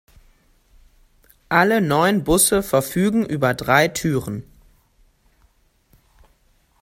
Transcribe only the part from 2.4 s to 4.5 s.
verfügen über drei Türen.